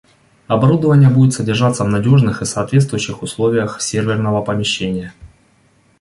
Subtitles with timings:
[0.47, 5.13] Оборудование будет содержаться в надежных и соответствующих условиях серверного помещения